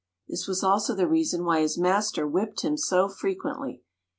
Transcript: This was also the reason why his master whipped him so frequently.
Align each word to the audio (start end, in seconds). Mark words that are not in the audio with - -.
This 0.27 0.47
was 0.47 0.63
also 0.63 0.95
the 0.95 1.07
reason 1.07 1.45
why 1.45 1.61
his 1.61 1.77
master 1.77 2.27
whipped 2.27 2.61
him 2.63 2.75
so 2.75 3.07
frequently. 3.07 3.83